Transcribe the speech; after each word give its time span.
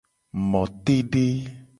Motede. 0.51 1.27